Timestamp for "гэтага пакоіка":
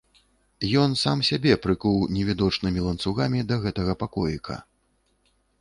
3.67-4.61